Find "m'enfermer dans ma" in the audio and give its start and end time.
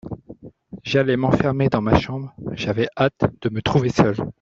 1.15-1.93